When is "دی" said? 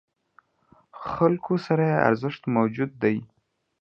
3.03-3.17